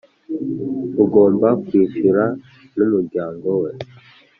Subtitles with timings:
[1.03, 2.23] ugomba kwishyura
[2.77, 3.71] n’ umuryango we